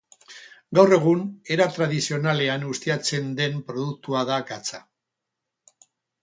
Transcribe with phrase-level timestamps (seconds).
[0.77, 1.19] Gaur egun
[1.55, 4.83] era tradizionalean ustiatzen den produktua da gatza.